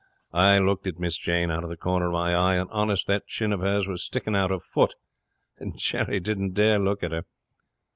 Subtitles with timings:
[0.33, 3.27] I looked at Miss Jane out of the corner of my eye; and, honest, that
[3.27, 4.95] chin of hers was sticking out a foot,
[5.59, 7.25] and Jerry didn't dare look at her.